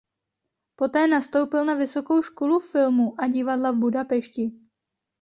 [0.75, 4.51] Poté nastoupil na Vysokou školu filmu a divadla v Budapešti.